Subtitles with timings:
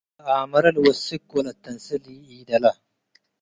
[0.23, 2.65] ለኣመረ ልወስክ ወለአተንሴ ለኢደለ